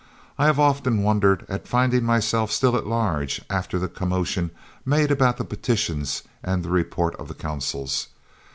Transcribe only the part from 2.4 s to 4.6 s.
still at large after the commotion